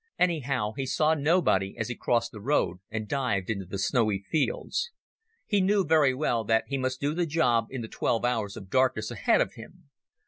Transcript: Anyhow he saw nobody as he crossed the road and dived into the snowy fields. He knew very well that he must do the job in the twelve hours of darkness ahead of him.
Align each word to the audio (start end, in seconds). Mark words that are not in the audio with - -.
Anyhow 0.17 0.71
he 0.75 0.87
saw 0.87 1.13
nobody 1.13 1.77
as 1.77 1.89
he 1.89 1.95
crossed 1.95 2.31
the 2.31 2.41
road 2.41 2.79
and 2.89 3.07
dived 3.07 3.51
into 3.51 3.65
the 3.67 3.77
snowy 3.77 4.17
fields. 4.31 4.89
He 5.45 5.61
knew 5.61 5.85
very 5.85 6.15
well 6.15 6.43
that 6.43 6.63
he 6.65 6.79
must 6.79 6.99
do 6.99 7.13
the 7.13 7.27
job 7.27 7.67
in 7.69 7.81
the 7.81 7.87
twelve 7.87 8.25
hours 8.25 8.57
of 8.57 8.71
darkness 8.71 9.11
ahead 9.11 9.41
of 9.41 9.53
him. 9.53 9.91